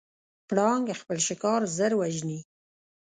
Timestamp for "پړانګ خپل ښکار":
0.47-1.61